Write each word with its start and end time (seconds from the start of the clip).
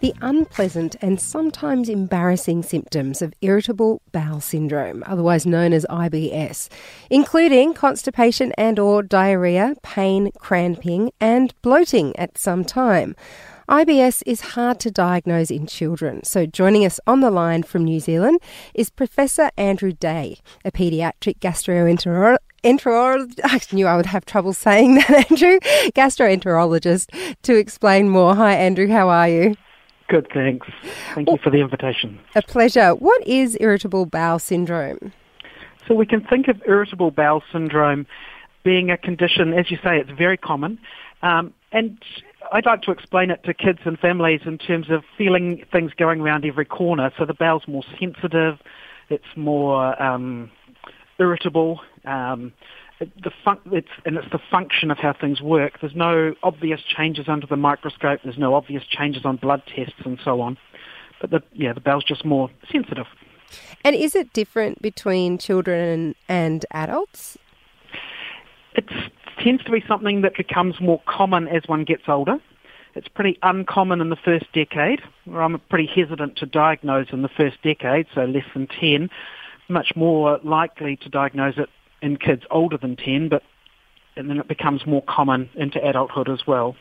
the 0.00 0.14
unpleasant 0.20 0.96
and 1.00 1.20
sometimes 1.20 1.88
embarrassing 1.88 2.62
symptoms 2.62 3.20
of 3.22 3.34
irritable 3.40 4.00
bowel 4.12 4.40
syndrome, 4.40 5.02
otherwise 5.06 5.46
known 5.46 5.72
as 5.72 5.86
IBS, 5.90 6.68
including 7.10 7.74
constipation 7.74 8.52
and 8.56 8.78
or 8.78 9.02
diarrhea, 9.02 9.74
pain, 9.82 10.30
cramping 10.38 11.10
and 11.20 11.54
bloating 11.62 12.16
at 12.16 12.38
some 12.38 12.64
time. 12.64 13.16
IBS 13.68 14.22
is 14.24 14.40
hard 14.40 14.80
to 14.80 14.90
diagnose 14.90 15.50
in 15.50 15.66
children, 15.66 16.24
so 16.24 16.46
joining 16.46 16.86
us 16.86 16.98
on 17.06 17.20
the 17.20 17.30
line 17.30 17.62
from 17.62 17.84
New 17.84 18.00
Zealand 18.00 18.40
is 18.72 18.88
Professor 18.88 19.50
Andrew 19.58 19.92
Day, 19.92 20.38
a 20.64 20.72
paediatric 20.72 21.38
gastroenterologist. 21.40 22.38
I 22.64 23.60
knew 23.72 23.86
I 23.86 23.96
would 23.96 24.06
have 24.06 24.24
trouble 24.24 24.52
saying 24.54 24.94
that, 24.94 25.10
Andrew. 25.30 25.60
Gastroenterologist 25.94 27.36
to 27.42 27.56
explain 27.56 28.08
more. 28.08 28.34
Hi, 28.34 28.54
Andrew. 28.54 28.88
How 28.88 29.10
are 29.10 29.28
you? 29.28 29.54
Good, 30.08 30.28
thanks. 30.32 30.66
Thank 31.14 31.28
you 31.28 31.38
for 31.42 31.50
the 31.50 31.58
invitation. 31.58 32.18
A 32.34 32.42
pleasure. 32.42 32.94
What 32.94 33.26
is 33.26 33.56
irritable 33.60 34.06
bowel 34.06 34.38
syndrome? 34.38 35.12
So 35.86 35.94
we 35.94 36.06
can 36.06 36.22
think 36.22 36.48
of 36.48 36.60
irritable 36.66 37.10
bowel 37.10 37.42
syndrome 37.52 38.06
being 38.64 38.90
a 38.90 38.96
condition, 38.96 39.54
as 39.54 39.70
you 39.70 39.78
say, 39.82 39.98
it's 39.98 40.10
very 40.10 40.36
common. 40.36 40.78
Um, 41.22 41.54
and 41.72 41.98
I'd 42.52 42.66
like 42.66 42.82
to 42.82 42.90
explain 42.90 43.30
it 43.30 43.42
to 43.44 43.54
kids 43.54 43.80
and 43.84 43.98
families 43.98 44.40
in 44.44 44.58
terms 44.58 44.90
of 44.90 45.04
feeling 45.16 45.64
things 45.72 45.92
going 45.96 46.20
around 46.20 46.44
every 46.44 46.64
corner. 46.64 47.10
So 47.18 47.24
the 47.24 47.34
bowel's 47.34 47.66
more 47.66 47.84
sensitive, 47.98 48.58
it's 49.08 49.36
more 49.36 50.00
um, 50.02 50.50
irritable. 51.18 51.80
Um, 52.04 52.52
the 52.98 53.30
fun- 53.44 53.60
it's, 53.66 53.88
and 54.04 54.16
it's 54.16 54.30
the 54.30 54.40
function 54.50 54.90
of 54.90 54.98
how 54.98 55.12
things 55.12 55.40
work. 55.40 55.80
There's 55.80 55.94
no 55.94 56.34
obvious 56.42 56.80
changes 56.82 57.26
under 57.28 57.46
the 57.46 57.56
microscope. 57.56 58.20
There's 58.24 58.38
no 58.38 58.54
obvious 58.54 58.84
changes 58.84 59.24
on 59.24 59.36
blood 59.36 59.62
tests 59.74 60.00
and 60.04 60.18
so 60.24 60.40
on. 60.40 60.58
But 61.20 61.30
the 61.30 61.42
yeah, 61.52 61.72
the 61.72 61.80
bowel's 61.80 62.04
just 62.04 62.24
more 62.24 62.50
sensitive. 62.70 63.06
And 63.84 63.96
is 63.96 64.14
it 64.14 64.32
different 64.32 64.82
between 64.82 65.38
children 65.38 66.14
and 66.28 66.66
adults? 66.70 67.38
It 68.74 68.84
tends 69.42 69.64
to 69.64 69.72
be 69.72 69.82
something 69.88 70.20
that 70.22 70.36
becomes 70.36 70.80
more 70.80 71.00
common 71.06 71.48
as 71.48 71.62
one 71.66 71.84
gets 71.84 72.02
older. 72.08 72.38
It's 72.94 73.08
pretty 73.08 73.38
uncommon 73.42 74.00
in 74.00 74.10
the 74.10 74.16
first 74.16 74.46
decade, 74.52 75.00
I'm 75.32 75.60
pretty 75.68 75.86
hesitant 75.86 76.36
to 76.38 76.46
diagnose 76.46 77.08
in 77.12 77.22
the 77.22 77.28
first 77.28 77.62
decade, 77.62 78.06
so 78.14 78.24
less 78.24 78.44
than 78.54 78.66
10. 78.66 79.10
Much 79.68 79.92
more 79.94 80.40
likely 80.42 80.96
to 80.96 81.08
diagnose 81.08 81.58
it 81.58 81.68
in 82.02 82.16
kids 82.16 82.42
older 82.50 82.76
than 82.76 82.96
10, 82.96 83.28
but 83.28 83.42
and 84.16 84.28
then 84.28 84.38
it 84.38 84.48
becomes 84.48 84.84
more 84.84 85.02
common 85.08 85.48
into 85.54 85.78
adulthood 85.86 86.28
as 86.28 86.44
well. 86.46 86.74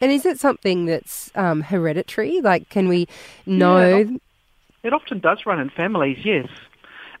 And 0.00 0.12
is 0.12 0.26
it 0.26 0.38
something 0.38 0.84
that's 0.84 1.30
um, 1.34 1.62
hereditary? 1.62 2.42
Like, 2.42 2.68
can 2.68 2.86
we 2.86 3.08
know? 3.46 3.96
Yeah, 3.96 4.18
it 4.84 4.92
often 4.92 5.18
does 5.18 5.46
run 5.46 5.58
in 5.58 5.70
families, 5.70 6.18
yes. 6.22 6.48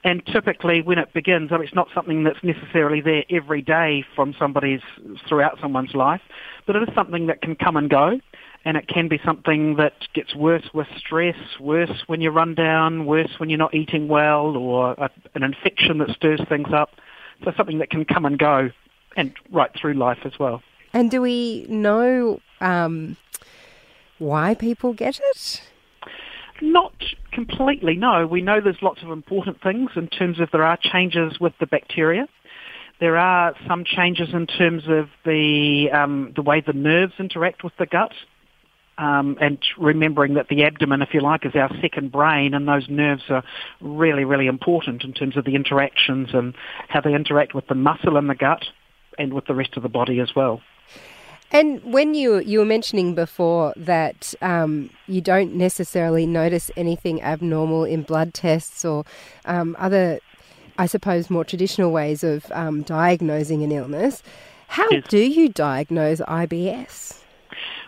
And 0.04 0.24
typically, 0.26 0.82
when 0.82 0.98
it 0.98 1.12
begins, 1.12 1.50
I 1.50 1.56
mean, 1.56 1.64
it's 1.64 1.74
not 1.74 1.88
something 1.94 2.22
that's 2.22 2.42
necessarily 2.44 3.00
there 3.00 3.24
every 3.30 3.62
day 3.62 4.04
from 4.14 4.34
somebody's 4.38 4.82
throughout 5.26 5.58
someone's 5.60 5.94
life, 5.94 6.20
but 6.66 6.76
it 6.76 6.88
is 6.88 6.94
something 6.94 7.26
that 7.26 7.40
can 7.40 7.56
come 7.56 7.76
and 7.76 7.90
go, 7.90 8.20
and 8.64 8.76
it 8.76 8.86
can 8.88 9.08
be 9.08 9.18
something 9.24 9.76
that 9.76 9.94
gets 10.14 10.34
worse 10.34 10.68
with 10.72 10.86
stress, 10.96 11.36
worse 11.58 12.04
when 12.06 12.20
you're 12.20 12.30
run 12.30 12.54
down, 12.54 13.06
worse 13.06 13.38
when 13.38 13.48
you're 13.48 13.58
not 13.58 13.74
eating 13.74 14.06
well, 14.06 14.56
or 14.56 14.92
a, 14.92 15.10
an 15.34 15.42
infection 15.42 15.98
that 15.98 16.10
stirs 16.10 16.40
things 16.48 16.68
up. 16.72 16.90
So 17.44 17.52
something 17.56 17.78
that 17.78 17.90
can 17.90 18.04
come 18.04 18.24
and 18.24 18.38
go 18.38 18.70
and 19.16 19.32
right 19.50 19.70
through 19.80 19.94
life 19.94 20.18
as 20.24 20.38
well. 20.38 20.62
And 20.92 21.10
do 21.10 21.20
we 21.20 21.66
know 21.68 22.40
um, 22.60 23.16
why 24.18 24.54
people 24.54 24.92
get 24.92 25.20
it? 25.22 25.62
Not 26.62 26.94
completely, 27.32 27.96
no. 27.96 28.26
We 28.26 28.40
know 28.40 28.60
there's 28.60 28.80
lots 28.80 29.02
of 29.02 29.10
important 29.10 29.60
things 29.62 29.90
in 29.94 30.08
terms 30.08 30.40
of 30.40 30.50
there 30.52 30.64
are 30.64 30.78
changes 30.80 31.38
with 31.38 31.52
the 31.60 31.66
bacteria. 31.66 32.26
There 32.98 33.18
are 33.18 33.54
some 33.68 33.84
changes 33.84 34.30
in 34.32 34.46
terms 34.46 34.84
of 34.88 35.10
the 35.26 35.90
um, 35.92 36.32
the 36.34 36.40
way 36.40 36.62
the 36.66 36.72
nerves 36.72 37.12
interact 37.18 37.62
with 37.62 37.74
the 37.78 37.84
gut 37.84 38.12
um, 38.98 39.36
and 39.40 39.58
remembering 39.78 40.34
that 40.34 40.48
the 40.48 40.64
abdomen, 40.64 41.02
if 41.02 41.12
you 41.12 41.20
like, 41.20 41.44
is 41.44 41.54
our 41.54 41.70
second 41.80 42.12
brain, 42.12 42.54
and 42.54 42.66
those 42.66 42.88
nerves 42.88 43.24
are 43.28 43.44
really, 43.80 44.24
really 44.24 44.46
important 44.46 45.04
in 45.04 45.12
terms 45.12 45.36
of 45.36 45.44
the 45.44 45.54
interactions 45.54 46.30
and 46.32 46.54
how 46.88 47.00
they 47.00 47.14
interact 47.14 47.54
with 47.54 47.66
the 47.68 47.74
muscle 47.74 48.16
in 48.16 48.26
the 48.26 48.34
gut 48.34 48.64
and 49.18 49.32
with 49.32 49.46
the 49.46 49.54
rest 49.54 49.76
of 49.76 49.82
the 49.82 49.88
body 49.88 50.20
as 50.20 50.34
well. 50.34 50.60
And 51.52 51.82
when 51.84 52.14
you 52.14 52.38
you 52.40 52.58
were 52.58 52.64
mentioning 52.64 53.14
before 53.14 53.72
that 53.76 54.34
um, 54.42 54.90
you 55.06 55.20
don't 55.20 55.54
necessarily 55.54 56.26
notice 56.26 56.70
anything 56.76 57.22
abnormal 57.22 57.84
in 57.84 58.02
blood 58.02 58.34
tests 58.34 58.84
or 58.84 59.04
um, 59.44 59.76
other, 59.78 60.18
I 60.76 60.86
suppose, 60.86 61.30
more 61.30 61.44
traditional 61.44 61.92
ways 61.92 62.24
of 62.24 62.50
um, 62.50 62.82
diagnosing 62.82 63.62
an 63.62 63.70
illness, 63.70 64.24
how 64.68 64.88
yes. 64.90 65.04
do 65.08 65.18
you 65.18 65.48
diagnose 65.48 66.20
IBS? 66.20 67.22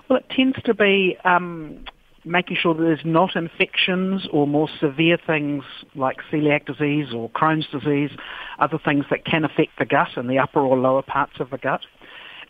Well, 0.09 0.19
it 0.19 0.31
tends 0.31 0.57
to 0.65 0.75
be 0.75 1.17
um, 1.25 1.85
making 2.25 2.57
sure 2.61 2.75
that 2.75 2.83
there's 2.83 3.05
not 3.05 3.37
infections 3.37 4.27
or 4.33 4.47
more 4.47 4.69
severe 4.81 5.19
things 5.27 5.65
like 5.95 6.19
celiac 6.33 6.67
disease 6.67 7.13
or 7.15 7.29
Crohn's 7.31 7.67
disease, 7.67 8.11
other 8.59 8.79
things 8.83 9.05
that 9.11 9.25
can 9.25 9.45
affect 9.45 9.79
the 9.79 9.85
gut 9.85 10.17
and 10.17 10.29
the 10.29 10.39
upper 10.39 10.61
or 10.61 10.79
lower 10.79 11.03
parts 11.03 11.41
of 11.41 11.51
the 11.51 11.59
gut. 11.59 11.83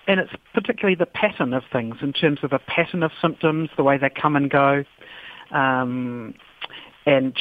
And 0.06 0.20
it's 0.20 0.32
particularly 0.54 0.94
the 0.94 1.06
pattern 1.06 1.52
of 1.52 1.64
things 1.70 1.96
in 2.00 2.12
terms 2.12 2.38
of 2.42 2.50
the 2.50 2.58
pattern 2.60 3.02
of 3.02 3.10
symptoms, 3.20 3.70
the 3.76 3.84
way 3.84 3.98
they 3.98 4.08
come 4.08 4.36
and 4.36 4.50
go, 4.50 4.84
um, 5.50 6.34
and 7.04 7.36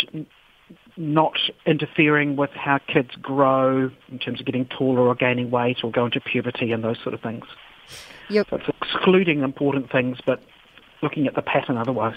not 0.97 1.37
interfering 1.65 2.35
with 2.35 2.49
how 2.51 2.79
kids 2.79 3.11
grow 3.21 3.89
in 4.11 4.19
terms 4.19 4.39
of 4.39 4.45
getting 4.45 4.65
taller 4.65 5.07
or 5.07 5.15
gaining 5.15 5.49
weight 5.49 5.77
or 5.83 5.91
going 5.91 6.11
to 6.11 6.19
puberty 6.19 6.71
and 6.71 6.83
those 6.83 6.97
sort 7.03 7.13
of 7.13 7.21
things. 7.21 7.45
Yep. 8.29 8.49
So 8.49 8.55
it's 8.57 8.69
excluding 8.81 9.41
important 9.41 9.91
things, 9.91 10.17
but 10.25 10.41
looking 11.01 11.27
at 11.27 11.35
the 11.35 11.41
pattern 11.41 11.77
otherwise. 11.77 12.15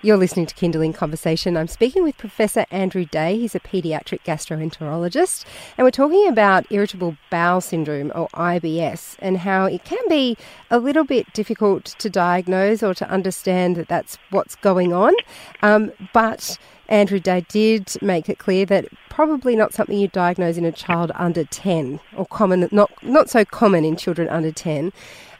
You're 0.00 0.16
listening 0.16 0.46
to 0.46 0.54
Kinderling 0.54 0.94
Conversation. 0.94 1.56
I'm 1.56 1.66
speaking 1.66 2.04
with 2.04 2.16
Professor 2.16 2.66
Andrew 2.70 3.04
Day. 3.04 3.36
He's 3.36 3.56
a 3.56 3.60
paediatric 3.60 4.20
gastroenterologist, 4.22 5.44
and 5.76 5.84
we're 5.84 5.90
talking 5.90 6.28
about 6.28 6.70
irritable 6.70 7.16
bowel 7.30 7.60
syndrome 7.60 8.12
or 8.14 8.28
IBS 8.28 9.16
and 9.18 9.38
how 9.38 9.64
it 9.64 9.82
can 9.82 9.98
be 10.08 10.36
a 10.70 10.78
little 10.78 11.02
bit 11.02 11.32
difficult 11.32 11.96
to 11.98 12.08
diagnose 12.08 12.80
or 12.80 12.94
to 12.94 13.10
understand 13.10 13.74
that 13.74 13.88
that's 13.88 14.18
what's 14.30 14.54
going 14.54 14.92
on. 14.92 15.14
Um, 15.62 15.90
but 16.12 16.58
Andrew 16.88 17.18
Day 17.18 17.44
did 17.48 18.00
make 18.00 18.28
it 18.28 18.38
clear 18.38 18.64
that 18.66 18.86
probably 19.10 19.56
not 19.56 19.74
something 19.74 19.98
you 19.98 20.06
diagnose 20.06 20.56
in 20.56 20.64
a 20.64 20.70
child 20.70 21.10
under 21.16 21.42
10 21.42 21.98
or 22.16 22.24
common, 22.24 22.68
not, 22.70 22.90
not 23.02 23.28
so 23.28 23.44
common 23.44 23.84
in 23.84 23.96
children 23.96 24.28
under 24.28 24.52
10. 24.52 24.92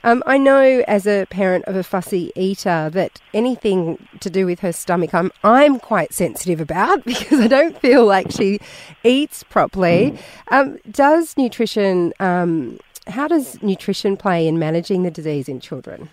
Um, 0.05 0.23
I 0.27 0.39
know 0.39 0.85
as 0.87 1.07
a 1.07 1.27
parent 1.27 1.65
of 1.67 1.77
a 1.77 1.83
fussy 1.83 2.33
eater 2.37 2.89
that 2.91 3.21
anything 3.35 4.09
to 4.21 4.31
do 4.31 4.47
with 4.47 4.61
her 4.61 4.73
stomach, 4.73 5.13
I'm 5.15 5.33
I'm 5.43 5.79
quite 5.81 6.13
sensitive 6.13 6.61
about 6.61 7.05
because 7.07 7.41
I 7.41 7.49
don't 7.49 7.79
feel 7.81 8.07
like 8.07 8.31
she 8.31 8.61
eats 9.05 9.43
properly. 9.43 10.19
Um, 10.49 10.79
does 10.91 11.37
nutrition? 11.37 12.13
Um, 12.21 12.79
how 13.09 13.27
does 13.27 13.61
nutrition 13.63 14.17
play 14.17 14.47
in 14.47 14.59
managing 14.59 15.03
the 15.03 15.11
disease 15.11 15.49
in 15.49 15.61
children? 15.61 16.11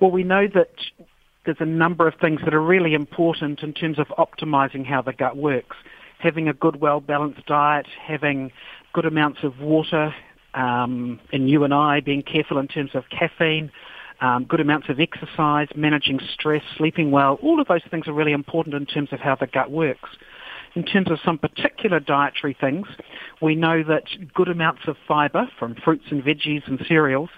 Well, 0.00 0.10
we 0.10 0.22
know 0.22 0.46
that 0.54 0.70
there's 1.44 1.60
a 1.60 1.66
number 1.66 2.06
of 2.06 2.14
things 2.20 2.40
that 2.44 2.54
are 2.54 2.62
really 2.62 2.94
important 2.94 3.62
in 3.62 3.72
terms 3.72 3.98
of 3.98 4.06
optimizing 4.18 4.84
how 4.86 5.02
the 5.02 5.12
gut 5.12 5.36
works. 5.36 5.76
Having 6.18 6.48
a 6.48 6.52
good, 6.52 6.76
well 6.80 7.00
balanced 7.00 7.46
diet, 7.46 7.86
having 8.06 8.52
good 8.92 9.04
amounts 9.04 9.40
of 9.44 9.60
water, 9.60 10.14
um, 10.54 11.20
and 11.32 11.48
you 11.48 11.64
and 11.64 11.74
I 11.74 12.00
being 12.00 12.22
careful 12.22 12.58
in 12.58 12.68
terms 12.68 12.90
of 12.94 13.04
caffeine, 13.10 13.70
um, 14.20 14.44
good 14.44 14.60
amounts 14.60 14.88
of 14.88 14.98
exercise, 14.98 15.68
managing 15.76 16.20
stress, 16.32 16.62
sleeping 16.76 17.10
well, 17.10 17.38
all 17.42 17.60
of 17.60 17.68
those 17.68 17.82
things 17.90 18.08
are 18.08 18.12
really 18.12 18.32
important 18.32 18.74
in 18.74 18.86
terms 18.86 19.12
of 19.12 19.20
how 19.20 19.36
the 19.36 19.46
gut 19.46 19.70
works. 19.70 20.08
In 20.74 20.84
terms 20.84 21.10
of 21.10 21.18
some 21.24 21.38
particular 21.38 21.98
dietary 21.98 22.56
things, 22.58 22.86
we 23.40 23.54
know 23.54 23.82
that 23.84 24.04
good 24.34 24.48
amounts 24.48 24.82
of 24.86 24.96
fibre 25.06 25.48
from 25.58 25.74
fruits 25.74 26.04
and 26.10 26.22
veggies 26.22 26.66
and 26.66 26.80
cereals 26.86 27.30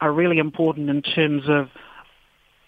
are 0.00 0.12
really 0.12 0.38
important 0.38 0.90
in 0.90 1.02
terms 1.02 1.44
of 1.48 1.68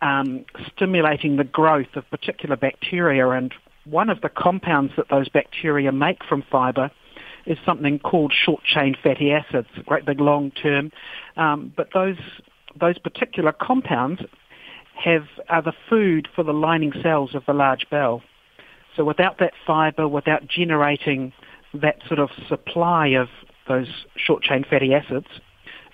um, 0.00 0.44
stimulating 0.74 1.36
the 1.36 1.44
growth 1.44 1.94
of 1.94 2.08
particular 2.10 2.56
bacteria. 2.56 3.28
And 3.28 3.52
one 3.84 4.08
of 4.08 4.20
the 4.20 4.28
compounds 4.28 4.92
that 4.96 5.08
those 5.10 5.28
bacteria 5.28 5.92
make 5.92 6.24
from 6.24 6.42
fibre 6.50 6.90
is 7.48 7.58
something 7.64 7.98
called 7.98 8.32
short 8.32 8.62
chain 8.62 8.94
fatty 9.02 9.32
acids, 9.32 9.68
a 9.76 9.82
great 9.82 10.04
big 10.04 10.20
long 10.20 10.50
term. 10.50 10.92
Um, 11.36 11.72
but 11.76 11.88
those 11.94 12.18
those 12.78 12.98
particular 12.98 13.52
compounds 13.52 14.20
have 14.94 15.26
are 15.48 15.62
the 15.62 15.72
food 15.88 16.28
for 16.34 16.44
the 16.44 16.52
lining 16.52 16.92
cells 17.02 17.34
of 17.34 17.42
the 17.46 17.54
large 17.54 17.86
bowel. 17.90 18.22
So 18.94 19.04
without 19.04 19.38
that 19.38 19.52
fibre, 19.66 20.06
without 20.06 20.46
generating 20.46 21.32
that 21.72 21.96
sort 22.06 22.20
of 22.20 22.30
supply 22.48 23.08
of 23.08 23.28
those 23.66 23.88
short 24.16 24.42
chain 24.42 24.64
fatty 24.68 24.92
acids, 24.94 25.26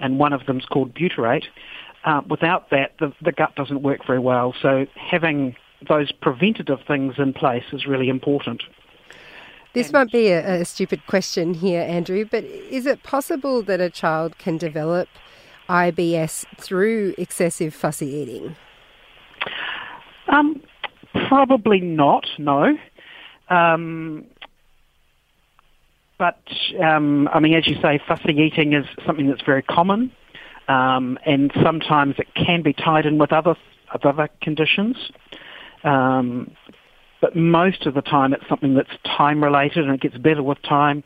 and 0.01 0.19
one 0.19 0.33
of 0.33 0.47
them 0.47 0.59
is 0.59 0.65
called 0.67 0.95
butyrate, 0.95 1.45
uh, 2.05 2.23
without 2.29 2.71
that, 2.71 2.93
the, 2.99 3.13
the 3.23 3.33
gut 3.33 3.55
doesn't 3.57 3.83
work 3.83 4.07
very 4.07 4.19
well. 4.19 4.55
So 4.61 4.87
having 4.97 5.55
those 5.89 6.13
preventative 6.13 6.81
things 6.87 7.15
in 7.19 7.33
place 7.33 7.65
is 7.73 7.87
really 7.87 8.09
important. 8.09 8.63
This 9.75 9.93
might 9.93 10.13
be 10.13 10.29
a, 10.29 10.61
a, 10.61 10.65
stupid 10.65 11.05
question 11.09 11.53
here, 11.53 11.83
Andrew, 11.83 12.25
but 12.31 12.45
is 12.45 12.87
it 12.87 13.03
possible 13.03 13.61
that 13.65 13.81
a 13.81 13.91
child 13.91 14.39
can 14.39 14.57
develop 14.57 15.09
IBS 15.69 16.47
through 16.61 17.13
excessive 17.19 17.75
fussy 17.75 18.07
eating? 18.07 18.55
Um, 20.29 20.63
probably 21.29 21.81
not, 21.81 22.25
no. 22.39 22.79
Um, 23.51 24.25
but, 26.19 26.39
um, 26.81 27.29
I 27.35 27.41
mean, 27.41 27.55
as 27.55 27.67
you 27.67 27.75
say, 27.83 28.01
fussy 28.07 28.33
eating 28.33 28.75
is 28.75 28.87
something 29.05 29.27
that's 29.27 29.43
very 29.43 29.63
common, 29.63 30.13
um, 30.69 31.19
and 31.27 31.51
sometimes 31.65 32.15
it 32.19 32.29
can 32.37 32.63
be 32.63 32.73
tied 32.73 33.07
in 33.07 33.19
with 33.19 33.33
other, 33.33 33.57
other 33.93 34.29
conditions. 34.41 34.97
Um, 35.83 36.53
but 37.25 37.35
most 37.35 37.87
of 37.87 37.95
the 37.95 38.03
time 38.03 38.35
it's 38.35 38.47
something 38.51 38.75
that's 38.75 38.91
time 39.03 39.43
related 39.43 39.87
and 39.87 39.95
it 39.95 40.01
gets 40.03 40.19
better 40.19 40.43
with 40.43 40.61
time. 40.61 41.03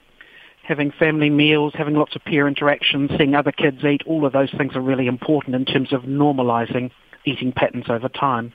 Having 0.64 0.90
family 0.90 1.30
meals, 1.30 1.74
having 1.76 1.94
lots 1.94 2.16
of 2.16 2.24
peer 2.24 2.48
interactions, 2.48 3.12
seeing 3.16 3.36
other 3.36 3.52
kids 3.52 3.84
eat, 3.84 4.02
all 4.04 4.26
of 4.26 4.32
those 4.32 4.50
things 4.58 4.74
are 4.74 4.80
really 4.80 5.06
important 5.06 5.54
in 5.54 5.64
terms 5.64 5.92
of 5.92 6.02
normalising 6.02 6.90
eating 7.24 7.52
patterns 7.52 7.84
over 7.88 8.08
time. 8.08 8.52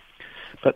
But 0.61 0.75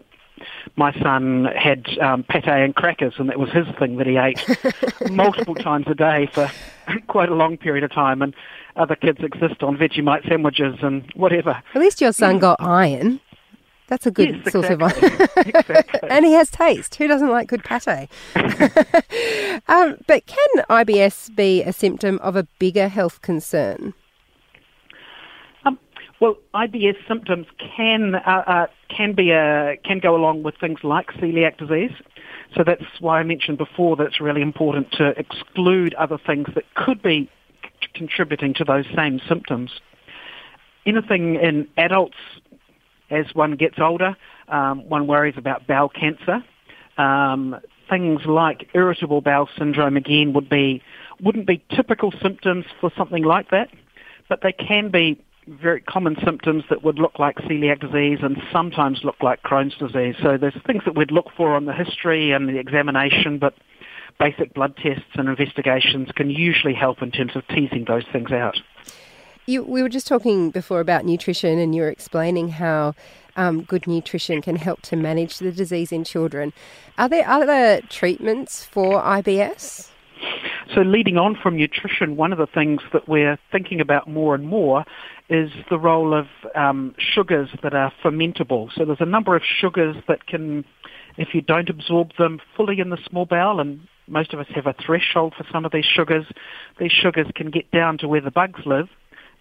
my 0.77 0.93
son 1.01 1.49
had 1.53 1.85
um, 1.99 2.23
pate 2.23 2.47
and 2.47 2.73
crackers, 2.73 3.15
and 3.17 3.27
that 3.27 3.37
was 3.37 3.49
his 3.49 3.67
thing 3.77 3.97
that 3.97 4.07
he 4.07 4.15
ate 4.15 5.11
multiple 5.11 5.55
times 5.55 5.87
a 5.89 5.93
day 5.93 6.29
for 6.33 6.49
quite 7.07 7.27
a 7.27 7.35
long 7.35 7.57
period 7.57 7.83
of 7.83 7.91
time. 7.91 8.21
And 8.21 8.33
other 8.77 8.95
kids 8.95 9.19
exist 9.21 9.61
on 9.61 9.75
Vegemite 9.75 10.25
sandwiches 10.29 10.77
and 10.81 11.11
whatever. 11.15 11.61
At 11.75 11.81
least 11.81 11.99
your 11.99 12.13
son 12.13 12.39
got 12.39 12.61
iron. 12.61 13.19
That's 13.87 14.05
a 14.05 14.11
good 14.11 14.41
yes, 14.43 14.51
source 14.51 14.69
exactly. 14.69 15.07
of 15.07 15.29
iron. 15.37 15.47
exactly. 15.47 16.09
and 16.09 16.25
he 16.25 16.33
has 16.33 16.49
taste. 16.51 16.95
Who 16.95 17.07
doesn't 17.07 17.29
like 17.29 17.47
good 17.47 17.63
pate? 17.63 18.09
um, 19.67 19.97
but 20.07 20.25
can 20.25 20.65
IBS 20.69 21.33
be 21.35 21.63
a 21.63 21.71
symptom 21.71 22.19
of 22.19 22.35
a 22.35 22.43
bigger 22.59 22.89
health 22.89 23.21
concern? 23.21 23.93
Um, 25.65 25.79
well, 26.19 26.35
IBS 26.53 26.95
symptoms 27.07 27.47
can 27.77 28.15
uh, 28.15 28.43
uh, 28.45 28.67
can 28.89 29.13
be 29.13 29.31
a, 29.31 29.77
can 29.85 29.99
go 29.99 30.15
along 30.15 30.43
with 30.43 30.55
things 30.59 30.79
like 30.83 31.07
celiac 31.13 31.57
disease. 31.57 31.91
So 32.55 32.63
that's 32.65 32.83
why 32.99 33.19
I 33.19 33.23
mentioned 33.23 33.57
before 33.57 33.95
that 33.97 34.07
it's 34.07 34.19
really 34.19 34.41
important 34.41 34.91
to 34.93 35.13
exclude 35.17 35.93
other 35.93 36.17
things 36.17 36.47
that 36.55 36.63
could 36.75 37.01
be 37.01 37.29
c- 37.63 37.87
contributing 37.93 38.53
to 38.55 38.65
those 38.65 38.85
same 38.95 39.21
symptoms. 39.29 39.71
Anything 40.85 41.35
in 41.35 41.67
adults 41.77 42.15
as 43.09 43.25
one 43.33 43.55
gets 43.55 43.79
older, 43.79 44.15
um, 44.47 44.87
one 44.89 45.07
worries 45.07 45.35
about 45.37 45.67
bowel 45.67 45.89
cancer. 45.89 46.43
Um, 46.97 47.55
things 47.89 48.21
like 48.25 48.69
irritable 48.73 49.21
bowel 49.21 49.49
syndrome 49.57 49.97
again 49.97 50.33
would 50.33 50.49
be 50.49 50.81
wouldn't 51.21 51.47
be 51.47 51.63
typical 51.75 52.11
symptoms 52.21 52.65
for 52.79 52.91
something 52.97 53.23
like 53.23 53.49
that, 53.49 53.69
but 54.29 54.41
they 54.43 54.51
can 54.51 54.89
be 54.89 55.19
very 55.47 55.81
common 55.81 56.15
symptoms 56.23 56.63
that 56.69 56.83
would 56.83 56.99
look 56.99 57.19
like 57.19 57.37
celiac 57.37 57.79
disease 57.79 58.19
and 58.21 58.37
sometimes 58.51 58.99
look 59.03 59.15
like 59.23 59.41
Crohn's 59.43 59.75
disease. 59.77 60.15
So 60.21 60.37
there's 60.37 60.57
things 60.65 60.83
that 60.85 60.95
we'd 60.95 61.11
look 61.11 61.27
for 61.35 61.55
on 61.55 61.65
the 61.65 61.73
history 61.73 62.31
and 62.31 62.49
the 62.49 62.59
examination, 62.59 63.39
but 63.39 63.53
basic 64.19 64.53
blood 64.53 64.75
tests 64.77 65.05
and 65.15 65.29
investigations 65.29 66.09
can 66.15 66.29
usually 66.29 66.73
help 66.73 67.01
in 67.01 67.11
terms 67.11 67.35
of 67.35 67.47
teasing 67.47 67.85
those 67.87 68.03
things 68.11 68.31
out. 68.31 68.59
You, 69.49 69.63
we 69.63 69.81
were 69.81 69.87
just 69.87 70.07
talking 70.07 70.51
before 70.51 70.81
about 70.81 71.05
nutrition, 71.05 71.57
and 71.57 71.73
you 71.73 71.81
were 71.81 71.89
explaining 71.89 72.49
how 72.49 72.93
um, 73.37 73.61
good 73.61 73.87
nutrition 73.87 74.41
can 74.41 74.57
help 74.57 74.81
to 74.81 74.97
manage 74.97 75.37
the 75.37 75.53
disease 75.53 75.93
in 75.93 76.03
children. 76.03 76.51
Are 76.97 77.07
there 77.07 77.25
other 77.25 77.79
treatments 77.87 78.65
for 78.65 79.01
IBS? 79.01 79.89
So, 80.75 80.81
leading 80.81 81.15
on 81.15 81.37
from 81.41 81.55
nutrition, 81.55 82.17
one 82.17 82.33
of 82.33 82.39
the 82.39 82.45
things 82.45 82.81
that 82.91 83.07
we're 83.07 83.39
thinking 83.49 83.79
about 83.79 84.09
more 84.09 84.35
and 84.35 84.45
more 84.45 84.83
is 85.29 85.49
the 85.69 85.79
role 85.79 86.13
of 86.13 86.27
um, 86.53 86.93
sugars 86.99 87.47
that 87.63 87.73
are 87.73 87.93
fermentable. 88.03 88.69
So, 88.75 88.83
there's 88.83 88.99
a 88.99 89.05
number 89.05 89.33
of 89.37 89.43
sugars 89.43 89.95
that 90.09 90.27
can, 90.27 90.65
if 91.15 91.29
you 91.33 91.39
don't 91.39 91.69
absorb 91.69 92.11
them 92.17 92.41
fully 92.57 92.81
in 92.81 92.89
the 92.89 92.97
small 93.09 93.25
bowel, 93.25 93.61
and 93.61 93.79
most 94.09 94.33
of 94.33 94.41
us 94.41 94.47
have 94.53 94.67
a 94.67 94.75
threshold 94.85 95.35
for 95.37 95.45
some 95.49 95.63
of 95.63 95.71
these 95.71 95.85
sugars, 95.85 96.25
these 96.81 96.91
sugars 96.91 97.27
can 97.33 97.49
get 97.49 97.71
down 97.71 97.97
to 97.99 98.09
where 98.09 98.19
the 98.19 98.29
bugs 98.29 98.59
live 98.65 98.89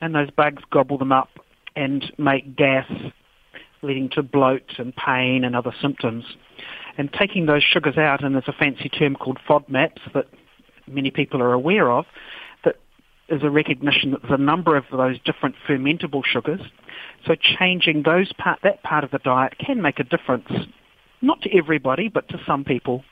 and 0.00 0.14
those 0.14 0.30
bugs 0.30 0.62
gobble 0.70 0.98
them 0.98 1.12
up 1.12 1.30
and 1.74 2.12
make 2.18 2.56
gas, 2.56 2.90
leading 3.82 4.08
to 4.10 4.22
bloat 4.22 4.78
and 4.78 4.94
pain 4.96 5.44
and 5.44 5.54
other 5.54 5.74
symptoms. 5.80 6.24
And 6.98 7.12
taking 7.12 7.46
those 7.46 7.62
sugars 7.62 7.98
out, 7.98 8.24
and 8.24 8.34
there's 8.34 8.48
a 8.48 8.52
fancy 8.52 8.88
term 8.88 9.16
called 9.16 9.38
FODMAPs 9.46 10.12
that 10.14 10.26
many 10.86 11.10
people 11.10 11.42
are 11.42 11.52
aware 11.52 11.90
of, 11.90 12.06
that 12.64 12.76
is 13.28 13.42
a 13.42 13.50
recognition 13.50 14.12
that 14.12 14.22
there's 14.22 14.40
a 14.40 14.42
number 14.42 14.76
of 14.76 14.84
those 14.90 15.18
different 15.24 15.56
fermentable 15.68 16.24
sugars. 16.24 16.60
So 17.26 17.34
changing 17.34 18.02
those 18.02 18.32
part, 18.32 18.60
that 18.62 18.82
part 18.82 19.04
of 19.04 19.10
the 19.10 19.18
diet 19.18 19.58
can 19.58 19.82
make 19.82 19.98
a 19.98 20.04
difference, 20.04 20.48
not 21.20 21.42
to 21.42 21.54
everybody, 21.54 22.08
but 22.08 22.28
to 22.30 22.40
some 22.46 22.64
people. 22.64 23.04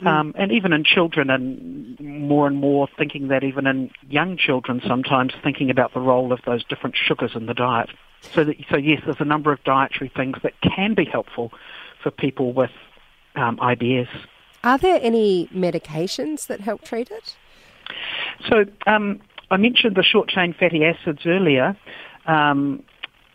Mm. 0.00 0.06
Um, 0.06 0.34
and 0.36 0.52
even 0.52 0.72
in 0.72 0.84
children, 0.84 1.30
and 1.30 1.98
more 2.00 2.46
and 2.46 2.56
more 2.56 2.88
thinking 2.98 3.28
that 3.28 3.44
even 3.44 3.66
in 3.66 3.90
young 4.08 4.36
children, 4.36 4.82
sometimes 4.86 5.32
thinking 5.42 5.70
about 5.70 5.94
the 5.94 6.00
role 6.00 6.32
of 6.32 6.40
those 6.44 6.64
different 6.64 6.96
sugars 6.96 7.32
in 7.34 7.46
the 7.46 7.54
diet. 7.54 7.90
So, 8.34 8.44
that, 8.44 8.56
so 8.70 8.76
yes, 8.76 9.00
there's 9.04 9.20
a 9.20 9.24
number 9.24 9.52
of 9.52 9.62
dietary 9.64 10.10
things 10.14 10.36
that 10.42 10.52
can 10.60 10.94
be 10.94 11.04
helpful 11.04 11.52
for 12.02 12.10
people 12.10 12.52
with 12.52 12.70
um, 13.36 13.56
IBS. 13.58 14.08
Are 14.64 14.78
there 14.78 14.98
any 15.02 15.48
medications 15.54 16.46
that 16.48 16.60
help 16.60 16.82
treat 16.82 17.10
it? 17.10 17.36
So 18.48 18.64
um, 18.86 19.20
I 19.50 19.56
mentioned 19.56 19.96
the 19.96 20.02
short 20.02 20.28
chain 20.28 20.54
fatty 20.58 20.84
acids 20.84 21.20
earlier, 21.24 21.76
um, 22.26 22.82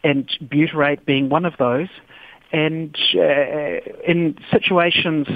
and 0.03 0.30
butyrate 0.44 1.06
being 1.06 1.30
one 1.30 1.46
of 1.46 1.53
those. 1.58 1.88
And 2.51 2.96
uh, 3.15 3.80
in 4.06 4.38
situations, 4.51 5.27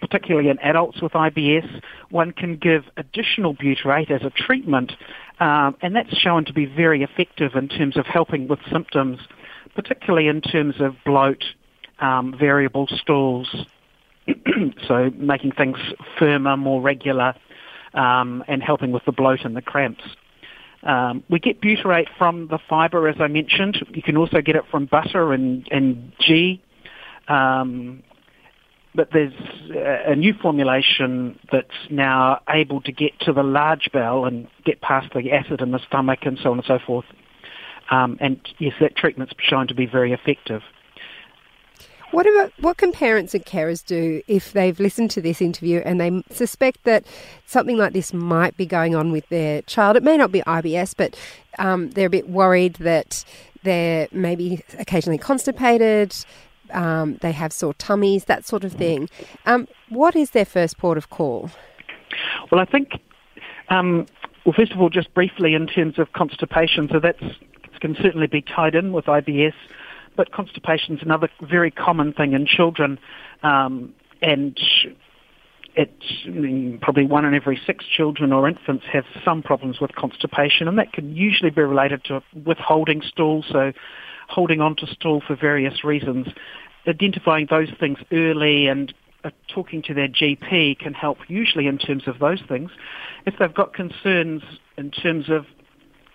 particularly 0.00 0.48
in 0.48 0.58
adults 0.60 1.00
with 1.00 1.12
IBS, 1.12 1.82
one 2.10 2.32
can 2.32 2.56
give 2.56 2.84
additional 2.96 3.54
butyrate 3.54 4.10
as 4.10 4.22
a 4.22 4.30
treatment, 4.30 4.92
um, 5.40 5.76
and 5.82 5.94
that's 5.94 6.16
shown 6.18 6.44
to 6.46 6.52
be 6.52 6.66
very 6.66 7.02
effective 7.02 7.54
in 7.54 7.68
terms 7.68 7.96
of 7.96 8.06
helping 8.06 8.48
with 8.48 8.58
symptoms, 8.70 9.18
particularly 9.74 10.28
in 10.28 10.40
terms 10.40 10.76
of 10.80 10.94
bloat, 11.04 11.44
um, 12.00 12.34
variable 12.38 12.86
stools, 12.88 13.48
so 14.88 15.10
making 15.16 15.52
things 15.52 15.78
firmer, 16.18 16.56
more 16.56 16.80
regular, 16.80 17.34
um, 17.94 18.44
and 18.48 18.62
helping 18.62 18.92
with 18.92 19.04
the 19.04 19.12
bloat 19.12 19.40
and 19.44 19.56
the 19.56 19.62
cramps. 19.62 20.02
Um, 20.82 21.24
we 21.28 21.40
get 21.40 21.60
butyrate 21.60 22.06
from 22.16 22.48
the 22.48 22.58
fibre, 22.68 23.08
as 23.08 23.16
I 23.18 23.26
mentioned. 23.26 23.84
You 23.92 24.02
can 24.02 24.16
also 24.16 24.40
get 24.40 24.56
it 24.56 24.64
from 24.70 24.86
butter 24.86 25.32
and, 25.32 25.66
and 25.70 26.12
ghee. 26.18 26.62
Um, 27.28 28.02
but 28.96 29.10
there's 29.12 29.34
a 30.06 30.16
new 30.16 30.34
formulation 30.34 31.38
that's 31.52 31.68
now 31.90 32.40
able 32.48 32.80
to 32.80 32.92
get 32.92 33.18
to 33.20 33.32
the 33.32 33.42
large 33.42 33.90
bowel 33.92 34.24
and 34.24 34.48
get 34.64 34.80
past 34.80 35.12
the 35.14 35.30
acid 35.32 35.60
in 35.60 35.70
the 35.70 35.80
stomach 35.86 36.20
and 36.22 36.38
so 36.42 36.50
on 36.50 36.58
and 36.58 36.66
so 36.66 36.78
forth. 36.84 37.04
Um, 37.90 38.16
and 38.20 38.40
yes, 38.58 38.72
that 38.80 38.96
treatment's 38.96 39.34
shown 39.38 39.68
to 39.68 39.74
be 39.74 39.86
very 39.86 40.12
effective. 40.12 40.62
What 42.12 42.26
about 42.26 42.52
what 42.60 42.76
can 42.76 42.92
parents 42.92 43.34
and 43.34 43.44
carers 43.44 43.84
do 43.84 44.22
if 44.26 44.52
they've 44.52 44.78
listened 44.78 45.10
to 45.12 45.20
this 45.20 45.42
interview 45.42 45.82
and 45.84 46.00
they 46.00 46.22
suspect 46.30 46.84
that 46.84 47.04
something 47.46 47.76
like 47.76 47.92
this 47.92 48.14
might 48.14 48.56
be 48.56 48.64
going 48.64 48.94
on 48.94 49.12
with 49.12 49.28
their 49.28 49.62
child? 49.62 49.96
It 49.96 50.02
may 50.02 50.16
not 50.16 50.32
be 50.32 50.40
IBS, 50.42 50.94
but 50.96 51.18
um, 51.58 51.90
they're 51.90 52.06
a 52.06 52.10
bit 52.10 52.28
worried 52.28 52.74
that 52.76 53.24
they're 53.64 54.08
maybe 54.12 54.64
occasionally 54.78 55.18
constipated, 55.18 56.14
um, 56.72 57.18
they 57.22 57.32
have 57.32 57.52
sore 57.52 57.74
tummies, 57.74 58.24
that 58.24 58.46
sort 58.46 58.64
of 58.64 58.72
thing. 58.72 59.08
Um, 59.44 59.66
what 59.88 60.16
is 60.16 60.30
their 60.30 60.44
first 60.44 60.78
port 60.78 60.98
of 60.98 61.10
call? 61.10 61.50
Well, 62.50 62.60
I 62.60 62.64
think, 62.64 63.00
um, 63.68 64.06
well, 64.44 64.54
first 64.56 64.72
of 64.72 64.80
all, 64.80 64.90
just 64.90 65.12
briefly 65.14 65.54
in 65.54 65.66
terms 65.66 65.98
of 65.98 66.12
constipation, 66.12 66.88
so 66.90 67.00
that 67.00 67.16
can 67.80 67.94
certainly 68.00 68.26
be 68.26 68.42
tied 68.42 68.74
in 68.74 68.92
with 68.92 69.04
IBS 69.04 69.52
but 70.16 70.32
constipation 70.32 70.96
is 70.96 71.02
another 71.02 71.28
very 71.40 71.70
common 71.70 72.12
thing 72.12 72.32
in 72.32 72.46
children, 72.46 72.98
um, 73.42 73.94
and 74.22 74.58
it's 75.74 76.80
probably 76.80 77.04
one 77.04 77.24
in 77.26 77.34
every 77.34 77.60
six 77.66 77.84
children 77.84 78.32
or 78.32 78.48
infants 78.48 78.84
have 78.90 79.04
some 79.24 79.42
problems 79.42 79.78
with 79.80 79.94
constipation, 79.94 80.66
and 80.66 80.78
that 80.78 80.92
can 80.92 81.14
usually 81.14 81.50
be 81.50 81.60
related 81.60 82.02
to 82.04 82.22
withholding 82.44 83.02
stool, 83.02 83.44
so 83.48 83.72
holding 84.28 84.60
on 84.60 84.76
to 84.76 84.86
stool 84.86 85.22
for 85.26 85.36
various 85.36 85.84
reasons. 85.84 86.28
Identifying 86.86 87.46
those 87.50 87.70
things 87.80 87.98
early 88.12 88.66
and 88.68 88.92
uh, 89.24 89.30
talking 89.48 89.82
to 89.82 89.94
their 89.94 90.08
GP 90.08 90.78
can 90.78 90.94
help 90.94 91.18
usually 91.28 91.66
in 91.66 91.78
terms 91.78 92.06
of 92.06 92.18
those 92.18 92.40
things. 92.48 92.70
If 93.24 93.34
they've 93.38 93.52
got 93.52 93.74
concerns 93.74 94.42
in 94.76 94.90
terms 94.90 95.28
of 95.28 95.46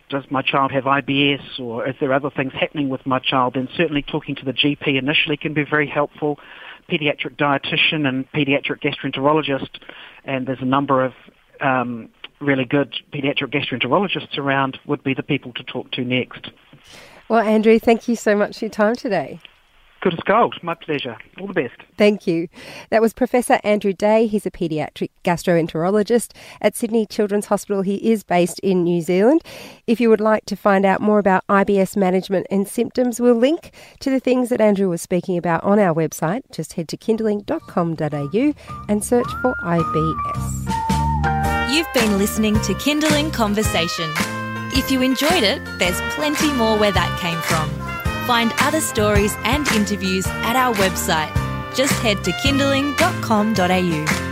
does 0.10 0.24
my 0.30 0.42
child 0.42 0.72
have 0.72 0.84
IBS 0.84 1.60
or 1.60 1.88
is 1.88 1.96
there 2.00 2.14
other 2.14 2.30
things 2.30 2.52
happening 2.54 2.90
with 2.90 3.06
my 3.06 3.18
child, 3.20 3.54
then 3.56 3.68
certainly 3.76 4.02
talking 4.02 4.36
to 4.36 4.46
the 4.46 4.54
GP 4.54 5.00
initially 5.00 5.38
can 5.38 5.54
be 5.54 5.64
very 5.64 5.88
helpful. 5.88 6.38
Pediatric 6.90 7.38
dietitian 7.38 8.08
and 8.08 8.30
pediatric 8.32 8.82
gastroenterologist, 8.82 9.80
and 10.26 10.48
there's 10.48 10.62
a 10.62 10.66
number 10.66 11.04
of 11.04 11.14
um, 11.62 12.10
really 12.42 12.66
good 12.66 12.94
pediatric 13.14 13.54
gastroenterologists 13.54 14.38
around 14.38 14.80
would 14.86 15.04
be 15.04 15.14
the 15.14 15.24
people 15.24 15.54
to 15.54 15.64
talk 15.64 15.90
to 15.92 16.04
next. 16.04 16.52
Well, 17.32 17.40
Andrew, 17.40 17.80
thank 17.80 18.10
you 18.10 18.18
so 18.18 18.36
much 18.36 18.60
for 18.60 18.66
your 18.66 18.72
time 18.72 18.94
today. 18.94 19.40
Good 20.02 20.16
as 20.16 20.20
gold. 20.26 20.54
My 20.62 20.74
pleasure. 20.74 21.16
All 21.40 21.48
the 21.48 21.54
best. 21.54 21.76
Thank 21.98 22.28
you. 22.28 22.50
That 22.90 23.02
was 23.02 23.14
Professor 23.14 23.58
Andrew 23.64 23.94
Day. 23.94 24.28
He's 24.28 24.46
a 24.46 24.52
paediatric 24.52 25.12
gastroenterologist 25.24 26.34
at 26.60 26.76
Sydney 26.76 27.06
Children's 27.06 27.46
Hospital. 27.46 27.84
He 27.84 28.12
is 28.12 28.26
based 28.26 28.60
in 28.60 28.84
New 28.84 29.00
Zealand. 29.00 29.46
If 29.88 30.02
you 30.02 30.10
would 30.10 30.20
like 30.20 30.44
to 30.48 30.58
find 30.58 30.86
out 30.86 31.00
more 31.00 31.20
about 31.20 31.48
IBS 31.48 31.96
management 31.96 32.48
and 32.52 32.68
symptoms, 32.68 33.22
we'll 33.22 33.36
link 33.36 33.72
to 34.02 34.10
the 34.10 34.20
things 34.20 34.50
that 34.50 34.60
Andrew 34.60 34.90
was 34.90 35.02
speaking 35.02 35.38
about 35.38 35.64
on 35.64 35.80
our 35.80 35.96
website. 35.96 36.42
Just 36.52 36.74
head 36.74 36.90
to 36.90 36.98
kinderling.com.au 36.98 38.54
and 38.90 39.06
search 39.06 39.32
for 39.42 39.56
IBS. 39.64 40.64
You've 41.74 41.94
been 41.94 42.18
listening 42.18 42.56
to 42.56 42.74
Kinderling 42.74 43.32
Conversation. 43.32 44.12
If 44.74 44.90
you 44.90 45.02
enjoyed 45.02 45.44
it, 45.44 45.62
there's 45.80 46.00
plenty 46.16 46.54
more 46.54 46.78
where 46.78 46.94
that 46.94 47.20
came 47.20 47.42
from. 47.42 47.70
Find 48.26 48.54
other 48.60 48.80
stories 48.80 49.36
and 49.44 49.68
interviews 49.70 50.26
at 50.28 50.56
our 50.56 50.74
website. 50.76 51.34
Just 51.76 51.92
head 52.02 52.24
to 52.24 52.32
kinderling.com.au. 52.32 54.31